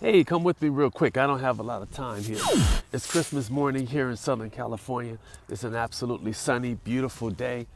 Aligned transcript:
Hey, 0.00 0.22
come 0.22 0.44
with 0.44 0.62
me 0.62 0.68
real 0.68 0.92
quick. 0.92 1.16
I 1.16 1.26
don't 1.26 1.40
have 1.40 1.58
a 1.58 1.64
lot 1.64 1.82
of 1.82 1.90
time 1.90 2.22
here. 2.22 2.38
It's 2.92 3.10
Christmas 3.10 3.50
morning 3.50 3.84
here 3.84 4.08
in 4.10 4.16
Southern 4.16 4.48
California. 4.48 5.18
It's 5.48 5.64
an 5.64 5.74
absolutely 5.74 6.32
sunny, 6.32 6.74
beautiful 6.74 7.30
day. 7.30 7.66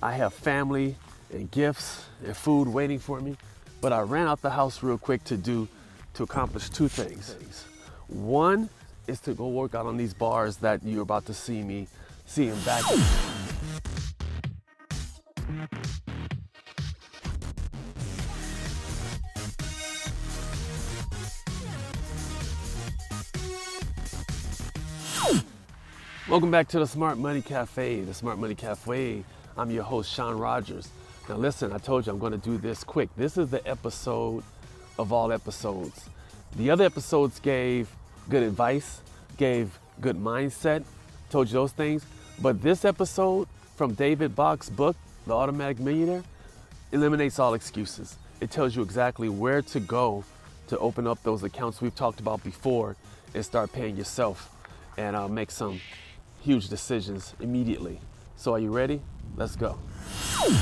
I 0.00 0.12
have 0.12 0.32
family 0.32 0.94
and 1.32 1.50
gifts 1.50 2.04
and 2.24 2.36
food 2.36 2.68
waiting 2.68 3.00
for 3.00 3.20
me, 3.20 3.36
but 3.80 3.92
I 3.92 4.02
ran 4.02 4.28
out 4.28 4.42
the 4.42 4.50
house 4.50 4.84
real 4.84 4.96
quick 4.96 5.24
to 5.24 5.36
do 5.36 5.66
to 6.14 6.22
accomplish 6.22 6.70
two 6.70 6.86
things. 6.86 7.34
One 8.06 8.68
is 9.08 9.18
to 9.22 9.34
go 9.34 9.48
work 9.48 9.74
out 9.74 9.86
on 9.86 9.96
these 9.96 10.14
bars 10.14 10.58
that 10.58 10.84
you're 10.84 11.02
about 11.02 11.26
to 11.26 11.34
see 11.34 11.64
me 11.64 11.88
see 12.26 12.46
in 12.46 12.60
back. 12.60 12.84
Welcome 26.28 26.52
back 26.52 26.68
to 26.68 26.78
the 26.78 26.86
Smart 26.86 27.18
Money 27.18 27.42
Cafe, 27.42 28.02
the 28.02 28.14
Smart 28.14 28.38
Money 28.38 28.54
Cafe. 28.54 29.24
I'm 29.58 29.72
your 29.72 29.82
host, 29.82 30.08
Sean 30.14 30.38
Rogers. 30.38 30.88
Now, 31.28 31.34
listen, 31.34 31.72
I 31.72 31.78
told 31.78 32.06
you 32.06 32.12
I'm 32.12 32.20
going 32.20 32.30
to 32.30 32.38
do 32.38 32.58
this 32.58 32.84
quick. 32.84 33.08
This 33.16 33.36
is 33.36 33.50
the 33.50 33.66
episode 33.68 34.44
of 35.00 35.12
all 35.12 35.32
episodes. 35.32 36.08
The 36.54 36.70
other 36.70 36.84
episodes 36.84 37.40
gave 37.40 37.90
good 38.28 38.44
advice, 38.44 39.00
gave 39.36 39.76
good 40.00 40.16
mindset, 40.16 40.84
told 41.28 41.48
you 41.48 41.54
those 41.54 41.72
things. 41.72 42.06
But 42.40 42.62
this 42.62 42.84
episode 42.84 43.48
from 43.74 43.94
David 43.94 44.36
Bach's 44.36 44.70
book, 44.70 44.96
The 45.26 45.34
Automatic 45.34 45.80
Millionaire, 45.80 46.22
eliminates 46.92 47.40
all 47.40 47.54
excuses. 47.54 48.16
It 48.40 48.52
tells 48.52 48.76
you 48.76 48.82
exactly 48.82 49.28
where 49.28 49.60
to 49.60 49.80
go 49.80 50.22
to 50.68 50.78
open 50.78 51.08
up 51.08 51.20
those 51.24 51.42
accounts 51.42 51.80
we've 51.80 51.96
talked 51.96 52.20
about 52.20 52.44
before 52.44 52.94
and 53.34 53.44
start 53.44 53.72
paying 53.72 53.96
yourself 53.96 54.54
and 54.96 55.16
uh, 55.16 55.26
make 55.26 55.50
some 55.50 55.80
huge 56.42 56.68
decisions 56.68 57.34
immediately. 57.40 58.00
So, 58.36 58.52
are 58.52 58.58
you 58.58 58.70
ready? 58.70 59.00
Let's 59.36 59.56
go. 59.56 59.78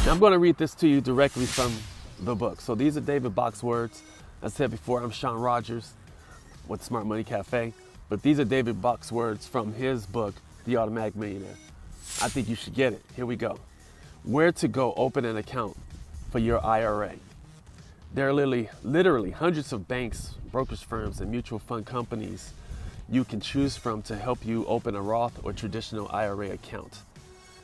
Now, 0.04 0.12
I'm 0.12 0.18
going 0.18 0.32
to 0.32 0.38
read 0.38 0.58
this 0.58 0.74
to 0.76 0.88
you 0.88 1.00
directly 1.00 1.46
from 1.46 1.74
the 2.20 2.34
book. 2.34 2.60
So, 2.60 2.74
these 2.74 2.96
are 2.96 3.00
David 3.00 3.34
Bach's 3.34 3.62
words. 3.62 4.02
I 4.42 4.48
said 4.48 4.70
before, 4.70 5.02
I'm 5.02 5.10
Sean 5.10 5.38
Rogers 5.38 5.92
with 6.68 6.82
Smart 6.82 7.06
Money 7.06 7.24
Cafe, 7.24 7.72
but 8.08 8.22
these 8.22 8.38
are 8.38 8.44
David 8.44 8.80
Bach's 8.80 9.10
words 9.10 9.46
from 9.46 9.72
his 9.72 10.06
book, 10.06 10.34
The 10.66 10.76
Automatic 10.76 11.16
Millionaire. 11.16 11.56
I 12.22 12.28
think 12.28 12.48
you 12.48 12.54
should 12.54 12.74
get 12.74 12.92
it. 12.92 13.02
Here 13.16 13.26
we 13.26 13.36
go. 13.36 13.58
Where 14.24 14.52
to 14.52 14.68
go 14.68 14.92
open 14.94 15.24
an 15.24 15.36
account 15.36 15.76
for 16.30 16.38
your 16.38 16.64
IRA. 16.64 17.14
There 18.12 18.28
are 18.28 18.32
literally, 18.32 18.68
literally 18.82 19.30
hundreds 19.30 19.72
of 19.72 19.88
banks, 19.88 20.34
brokerage 20.50 20.84
firms, 20.84 21.20
and 21.20 21.30
mutual 21.30 21.58
fund 21.58 21.86
companies 21.86 22.52
you 23.10 23.24
can 23.24 23.40
choose 23.40 23.76
from 23.76 24.02
to 24.02 24.16
help 24.16 24.46
you 24.46 24.64
open 24.66 24.94
a 24.94 25.02
Roth 25.02 25.40
or 25.42 25.52
traditional 25.52 26.08
IRA 26.12 26.50
account. 26.50 27.00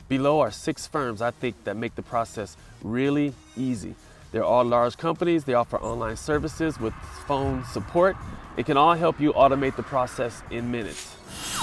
Below 0.09 0.41
are 0.41 0.51
six 0.51 0.87
firms 0.87 1.21
I 1.21 1.31
think 1.31 1.63
that 1.63 1.77
make 1.77 1.95
the 1.95 2.01
process 2.01 2.57
really 2.83 3.33
easy. 3.55 3.95
They're 4.31 4.43
all 4.43 4.65
large 4.65 4.97
companies, 4.97 5.45
they 5.45 5.53
offer 5.53 5.77
online 5.77 6.17
services 6.17 6.79
with 6.79 6.93
phone 7.27 7.63
support. 7.65 8.17
It 8.57 8.65
can 8.65 8.75
all 8.75 8.93
help 8.93 9.21
you 9.21 9.31
automate 9.33 9.77
the 9.77 9.83
process 9.83 10.41
in 10.51 10.69
minutes. 10.69 11.15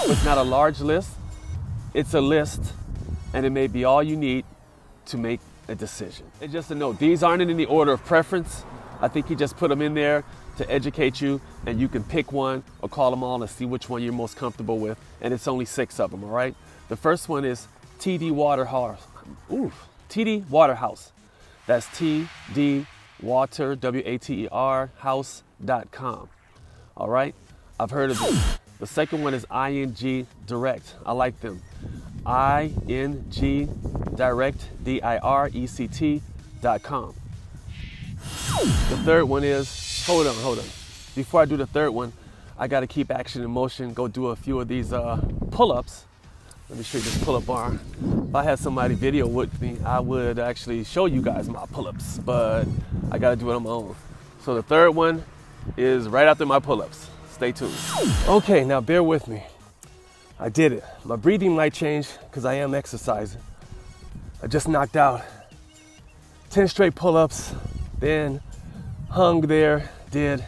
It's 0.04 0.24
not 0.24 0.38
a 0.38 0.42
large 0.42 0.80
list, 0.80 1.10
it's 1.92 2.14
a 2.14 2.20
list, 2.20 2.72
and 3.34 3.44
it 3.44 3.50
may 3.50 3.66
be 3.66 3.84
all 3.84 4.02
you 4.02 4.16
need 4.16 4.46
to 5.06 5.18
make 5.18 5.40
a 5.68 5.74
decision. 5.74 6.26
And 6.40 6.50
just 6.50 6.70
a 6.70 6.74
note, 6.74 6.98
these 6.98 7.22
aren't 7.22 7.42
in 7.42 7.50
any 7.50 7.66
order 7.66 7.92
of 7.92 8.04
preference. 8.04 8.64
I 9.04 9.08
think 9.08 9.28
he 9.28 9.34
just 9.34 9.58
put 9.58 9.68
them 9.68 9.82
in 9.82 9.92
there 9.92 10.24
to 10.56 10.70
educate 10.70 11.20
you, 11.20 11.38
and 11.66 11.78
you 11.78 11.88
can 11.88 12.02
pick 12.02 12.32
one 12.32 12.64
or 12.80 12.88
call 12.88 13.10
them 13.10 13.22
all 13.22 13.42
and 13.42 13.50
see 13.50 13.66
which 13.66 13.90
one 13.90 14.02
you're 14.02 14.14
most 14.14 14.34
comfortable 14.34 14.78
with. 14.78 14.98
And 15.20 15.34
it's 15.34 15.46
only 15.46 15.66
six 15.66 16.00
of 16.00 16.10
them, 16.10 16.24
all 16.24 16.30
right? 16.30 16.54
The 16.88 16.96
first 16.96 17.28
one 17.28 17.44
is 17.44 17.68
TD 17.98 18.30
Waterhouse. 18.30 19.06
Oof, 19.52 19.88
TD 20.08 20.48
Waterhouse. 20.48 21.12
That's 21.66 21.86
TD 21.88 22.86
Water, 23.20 23.76
W 23.76 24.02
A 24.06 24.16
T 24.16 24.44
E 24.44 24.48
R, 24.50 24.90
house.com. 24.96 26.30
All 26.96 27.08
right? 27.10 27.34
I've 27.78 27.90
heard 27.90 28.10
of 28.10 28.18
them. 28.18 28.38
The 28.80 28.86
second 28.86 29.22
one 29.22 29.34
is 29.34 29.44
ING 29.54 30.26
Direct. 30.46 30.94
I 31.04 31.12
like 31.12 31.38
them. 31.40 31.60
ING 32.26 33.20
Direct, 34.14 34.68
D 34.82 35.02
I 35.02 35.18
R 35.18 35.50
E 35.52 35.66
C 35.66 35.88
T.com. 35.88 37.14
The 38.62 38.96
third 39.04 39.24
one 39.24 39.42
is, 39.42 40.04
hold 40.06 40.26
on, 40.26 40.34
hold 40.36 40.58
on. 40.58 40.64
Before 41.14 41.42
I 41.42 41.44
do 41.44 41.56
the 41.56 41.66
third 41.66 41.90
one, 41.90 42.12
I 42.56 42.68
got 42.68 42.80
to 42.80 42.86
keep 42.86 43.10
action 43.10 43.42
in 43.42 43.50
motion, 43.50 43.92
go 43.92 44.06
do 44.06 44.28
a 44.28 44.36
few 44.36 44.60
of 44.60 44.68
these 44.68 44.92
uh, 44.92 45.20
pull 45.50 45.72
ups. 45.72 46.04
Let 46.68 46.78
me 46.78 46.84
show 46.84 46.98
you 46.98 47.04
this 47.04 47.22
pull 47.24 47.36
up 47.36 47.46
bar. 47.46 47.78
If 48.28 48.34
I 48.34 48.42
had 48.44 48.58
somebody 48.58 48.94
video 48.94 49.26
with 49.26 49.60
me, 49.60 49.76
I 49.84 50.00
would 50.00 50.38
actually 50.38 50.84
show 50.84 51.06
you 51.06 51.20
guys 51.20 51.48
my 51.48 51.66
pull 51.66 51.88
ups, 51.88 52.18
but 52.18 52.66
I 53.10 53.18
got 53.18 53.30
to 53.30 53.36
do 53.36 53.50
it 53.50 53.54
on 53.54 53.64
my 53.64 53.70
own. 53.70 53.96
So 54.42 54.54
the 54.54 54.62
third 54.62 54.90
one 54.90 55.24
is 55.76 56.08
right 56.08 56.26
after 56.26 56.46
my 56.46 56.60
pull 56.60 56.80
ups. 56.80 57.08
Stay 57.32 57.52
tuned. 57.52 57.74
Okay, 58.28 58.64
now 58.64 58.80
bear 58.80 59.02
with 59.02 59.26
me. 59.26 59.42
I 60.38 60.48
did 60.48 60.72
it. 60.72 60.84
My 61.04 61.16
breathing 61.16 61.54
might 61.54 61.74
change 61.74 62.08
because 62.30 62.44
I 62.44 62.54
am 62.54 62.74
exercising. 62.74 63.40
I 64.42 64.46
just 64.46 64.68
knocked 64.68 64.96
out 64.96 65.22
10 66.50 66.68
straight 66.68 66.94
pull 66.94 67.16
ups, 67.16 67.52
then 68.04 68.42
hung 69.08 69.40
there, 69.40 69.88
did 70.10 70.44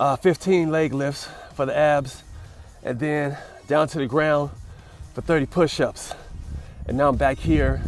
uh, 0.00 0.16
15 0.16 0.68
leg 0.68 0.92
lifts 0.92 1.28
for 1.54 1.64
the 1.64 1.76
abs, 1.76 2.24
and 2.82 2.98
then 2.98 3.38
down 3.68 3.86
to 3.86 3.98
the 3.98 4.06
ground 4.06 4.50
for 5.14 5.20
30 5.20 5.46
push 5.46 5.80
ups. 5.80 6.12
And 6.88 6.98
now 6.98 7.08
I'm 7.08 7.16
back 7.16 7.38
here 7.38 7.80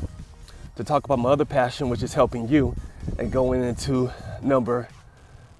to 0.76 0.84
talk 0.84 1.04
about 1.04 1.18
my 1.18 1.30
other 1.30 1.44
passion, 1.44 1.88
which 1.88 2.04
is 2.04 2.14
helping 2.14 2.48
you, 2.48 2.76
and 3.18 3.32
going 3.32 3.64
into 3.64 4.12
number, 4.42 4.88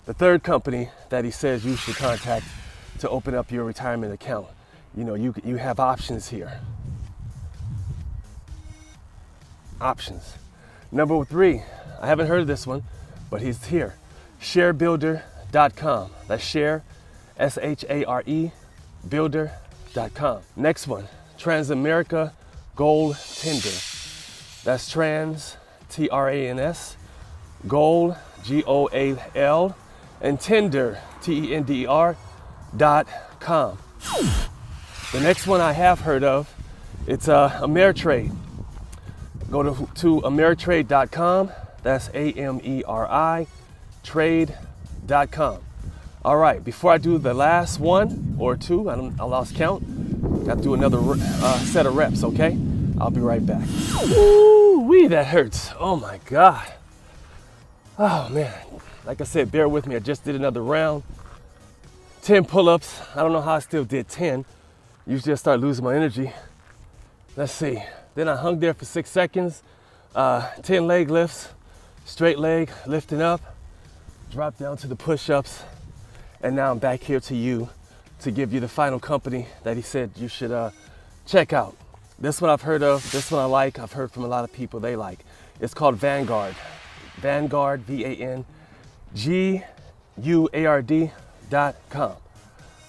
the 0.06 0.14
third 0.14 0.44
company 0.44 0.88
that 1.08 1.24
he 1.24 1.32
says 1.32 1.64
you 1.64 1.74
should 1.74 1.96
contact 1.96 2.46
to 3.00 3.08
open 3.08 3.34
up 3.34 3.50
your 3.50 3.64
retirement 3.64 4.12
account. 4.12 4.46
You 4.96 5.02
know, 5.02 5.14
you, 5.16 5.34
you 5.44 5.56
have 5.56 5.80
options 5.80 6.28
here. 6.28 6.60
Options. 9.80 10.34
Number 10.92 11.24
three, 11.24 11.62
I 12.00 12.06
haven't 12.06 12.28
heard 12.28 12.40
of 12.42 12.46
this 12.46 12.64
one, 12.64 12.84
but 13.30 13.42
he's 13.42 13.66
here. 13.66 13.94
Sharebuilder.com. 14.40 16.10
That's 16.26 16.44
share, 16.44 16.82
S 17.38 17.58
H 17.60 17.84
A 17.88 18.04
R 18.04 18.22
E, 18.26 18.52
builder.com. 19.08 20.42
Next 20.56 20.86
one, 20.86 21.08
Transamerica 21.38 22.32
Gold 22.76 23.16
Tender. 23.34 23.76
That's 24.64 24.90
trans, 24.90 25.56
T 25.88 26.08
R 26.08 26.28
A 26.28 26.48
N 26.48 26.58
S, 26.58 26.96
goal, 27.66 28.16
G 28.44 28.62
O 28.66 28.88
A 28.92 29.16
L, 29.34 29.76
and 30.20 30.40
tender, 30.40 30.98
T 31.22 31.50
E 31.50 31.54
N 31.54 31.62
D 31.64 31.82
E 31.82 31.86
R, 31.86 32.16
dot 32.76 33.06
com. 33.40 33.78
The 35.12 35.20
next 35.20 35.46
one 35.46 35.60
I 35.60 35.72
have 35.72 36.00
heard 36.00 36.22
of, 36.22 36.54
it's 37.06 37.28
uh, 37.28 37.48
Ameritrade. 37.62 38.34
Go 39.50 39.62
to, 39.62 39.88
to 39.94 40.20
Ameritrade.com. 40.20 41.50
That's 41.88 42.10
A 42.12 42.32
M 42.32 42.60
E 42.62 42.84
R 42.86 43.06
I, 43.06 43.46
trade.com. 44.04 45.58
All 46.22 46.36
right, 46.36 46.62
before 46.62 46.92
I 46.92 46.98
do 46.98 47.16
the 47.16 47.32
last 47.32 47.80
one 47.80 48.36
or 48.38 48.58
two, 48.58 48.90
I, 48.90 48.96
I 49.18 49.24
lost 49.24 49.54
count. 49.54 50.44
Got 50.44 50.58
to 50.58 50.62
do 50.62 50.74
another 50.74 50.98
uh, 51.00 51.58
set 51.60 51.86
of 51.86 51.96
reps, 51.96 52.22
okay? 52.24 52.58
I'll 53.00 53.08
be 53.08 53.22
right 53.22 53.44
back. 53.44 53.66
Ooh, 54.02 54.80
wee, 54.86 55.06
that 55.06 55.28
hurts. 55.28 55.70
Oh 55.78 55.96
my 55.96 56.20
God. 56.26 56.70
Oh 57.98 58.28
man. 58.28 58.52
Like 59.06 59.22
I 59.22 59.24
said, 59.24 59.50
bear 59.50 59.66
with 59.66 59.86
me. 59.86 59.96
I 59.96 60.00
just 60.00 60.26
did 60.26 60.34
another 60.34 60.62
round. 60.62 61.04
10 62.20 62.44
pull 62.44 62.68
ups. 62.68 63.00
I 63.16 63.22
don't 63.22 63.32
know 63.32 63.40
how 63.40 63.54
I 63.54 63.60
still 63.60 63.86
did 63.86 64.08
10. 64.08 64.44
Usually 65.06 65.32
I 65.32 65.36
start 65.36 65.58
losing 65.58 65.86
my 65.86 65.96
energy. 65.96 66.34
Let's 67.34 67.52
see. 67.52 67.82
Then 68.14 68.28
I 68.28 68.36
hung 68.36 68.58
there 68.58 68.74
for 68.74 68.84
six 68.84 69.08
seconds. 69.08 69.62
Uh, 70.14 70.50
10 70.62 70.86
leg 70.86 71.08
lifts, 71.10 71.48
straight 72.08 72.38
leg, 72.38 72.70
lifting 72.86 73.20
up, 73.20 73.40
drop 74.30 74.56
down 74.56 74.76
to 74.78 74.86
the 74.86 74.96
push 74.96 75.28
ups. 75.28 75.62
And 76.42 76.56
now 76.56 76.70
I'm 76.70 76.78
back 76.78 77.02
here 77.02 77.20
to 77.20 77.36
you 77.36 77.68
to 78.20 78.30
give 78.30 78.52
you 78.52 78.60
the 78.60 78.68
final 78.68 78.98
company 78.98 79.46
that 79.62 79.76
he 79.76 79.82
said 79.82 80.10
you 80.16 80.26
should 80.26 80.50
uh, 80.50 80.70
check 81.26 81.52
out. 81.52 81.76
This 82.18 82.40
one 82.40 82.50
I've 82.50 82.62
heard 82.62 82.82
of, 82.82 83.08
this 83.12 83.30
one 83.30 83.42
I 83.42 83.44
like, 83.44 83.78
I've 83.78 83.92
heard 83.92 84.10
from 84.10 84.24
a 84.24 84.26
lot 84.26 84.42
of 84.42 84.52
people 84.52 84.80
they 84.80 84.96
like. 84.96 85.20
It's 85.60 85.74
called 85.74 85.96
Vanguard. 85.96 86.56
Vanguard, 87.18 87.82
V 87.82 88.04
A 88.04 88.08
N 88.08 88.44
G 89.14 89.62
U 90.22 90.48
A 90.52 90.66
R 90.66 90.82
D 90.82 91.10
dot 91.50 91.76
com. 91.90 92.14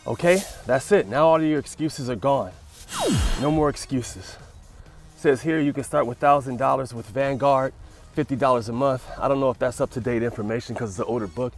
Okay, 0.07 0.42
that's 0.66 0.92
it. 0.92 1.07
Now 1.07 1.27
all 1.27 1.36
of 1.36 1.44
your 1.44 1.60
excuses 1.60 2.10
are 2.10 2.16
gone. 2.16 2.51
No 3.42 3.51
more 3.51 3.69
excuses. 3.69 4.38
It 5.16 5.21
says 5.21 5.42
here 5.42 5.60
you 5.60 5.74
can 5.74 5.83
start 5.83 6.07
with 6.07 6.19
$1,000 6.19 6.94
with 6.94 7.07
Vanguard, 7.07 7.74
$50 8.19 8.68
a 8.68 8.74
month. 8.74 9.07
I 9.18 9.30
don't 9.30 9.39
know 9.39 9.50
if 9.50 9.60
that's 9.60 9.80
up 9.80 9.92
to 9.92 10.01
date 10.01 10.24
information 10.24 10.74
because 10.74 10.89
it's 10.89 11.00
an 11.00 11.06
older 11.06 11.27
book. 11.27 11.54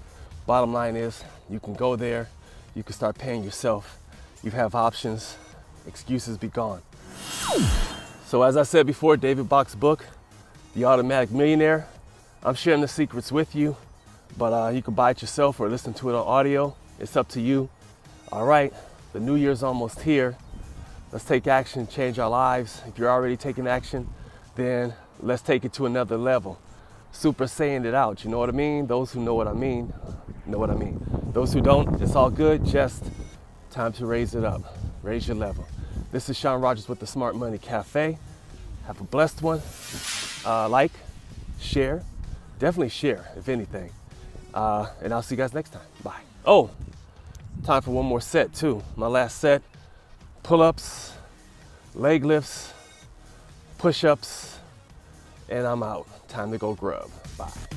Bottom 0.46 0.72
line 0.72 0.96
is 0.96 1.24
you 1.50 1.60
can 1.60 1.74
go 1.74 1.96
there, 1.96 2.30
you 2.76 2.84
can 2.84 2.94
start 2.94 3.18
paying 3.18 3.44
yourself. 3.44 3.98
You 4.44 4.52
have 4.52 4.76
options, 4.76 5.38
excuses 5.88 6.38
be 6.38 6.50
gone. 6.50 6.84
So, 8.28 8.44
as 8.44 8.58
I 8.58 8.64
said 8.64 8.86
before, 8.86 9.18
David 9.18 9.50
Bach's 9.50 9.74
book, 9.74 10.06
The 10.76 10.86
Automatic 10.86 11.32
Millionaire, 11.32 11.88
I'm 12.44 12.54
sharing 12.54 12.82
the 12.82 12.88
secrets 12.88 13.32
with 13.32 13.56
you, 13.56 13.76
but 14.38 14.54
uh, 14.54 14.70
you 14.70 14.84
can 14.84 14.94
buy 14.94 15.12
it 15.12 15.22
yourself 15.22 15.60
or 15.60 15.68
listen 15.68 15.96
to 15.96 16.12
it 16.12 16.14
on 16.14 16.28
audio. 16.28 16.76
It's 17.00 17.18
up 17.18 17.28
to 17.30 17.42
you. 17.42 17.70
All 18.32 18.46
right, 18.46 18.72
the 19.14 19.20
new 19.20 19.36
year's 19.36 19.64
almost 19.64 20.02
here. 20.02 20.38
Let's 21.12 21.26
take 21.26 21.48
action, 21.48 21.88
change 21.88 22.20
our 22.20 22.30
lives. 22.30 22.84
If 22.88 23.00
you're 23.00 23.10
already 23.10 23.36
taking 23.36 23.68
action, 23.68 24.08
then 24.56 24.94
let's 25.22 25.42
take 25.42 25.66
it 25.66 25.74
to 25.74 25.86
another 25.86 26.18
level. 26.18 26.60
Super 27.12 27.48
saying 27.48 27.86
it 27.86 27.94
out, 27.94 28.24
you 28.24 28.30
know 28.30 28.40
what 28.40 28.50
I 28.50 28.54
mean? 28.54 28.88
Those 28.88 29.12
who 29.12 29.22
know 29.22 29.34
what 29.34 29.48
I 29.48 29.54
mean, 29.54 29.94
know 30.46 30.58
what 30.58 30.70
I 30.70 30.76
mean. 30.76 31.00
Those 31.34 31.54
who 31.54 31.62
don't, 31.62 32.02
it's 32.02 32.16
all 32.16 32.30
good, 32.30 32.66
just 32.66 33.04
time 33.70 33.92
to 33.94 34.06
raise 34.06 34.36
it 34.36 34.44
up, 34.44 34.62
raise 35.04 35.28
your 35.28 35.38
level. 35.38 35.68
This 36.12 36.30
is 36.30 36.38
Sean 36.38 36.62
Rogers 36.62 36.88
with 36.90 37.00
the 37.00 37.08
Smart 37.08 37.36
Money 37.36 37.58
Cafe. 37.58 38.18
Have 38.88 39.00
a 39.00 39.04
blessed 39.04 39.42
one. 39.42 39.62
Uh, 40.46 40.68
like, 40.68 40.92
share, 41.60 42.04
definitely 42.60 42.90
share, 42.90 43.30
if 43.38 43.48
anything. 43.48 43.92
Uh, 44.54 44.88
and 45.02 45.14
I'll 45.14 45.22
see 45.22 45.36
you 45.36 45.38
guys 45.38 45.54
next 45.54 45.72
time. 45.72 45.86
Bye. 46.04 46.22
Oh, 46.46 46.70
time 47.64 47.82
for 47.82 47.92
one 47.92 48.06
more 48.06 48.22
set, 48.22 48.54
too. 48.54 48.84
My 48.96 49.08
last 49.08 49.38
set 49.38 49.62
pull 50.44 50.62
ups, 50.62 51.14
leg 51.94 52.26
lifts, 52.26 52.74
push 53.78 54.04
ups, 54.04 54.60
and 55.52 55.68
I'm 55.68 55.84
out. 55.84 56.08
Time 56.28 56.52
to 56.52 56.58
go 56.58 56.74
grub. 56.74 57.12
Bye. 57.38 57.71